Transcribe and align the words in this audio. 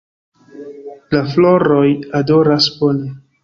La 1.11 1.21
floroj 1.35 1.87
odoras 2.23 2.75
bone. 2.83 3.17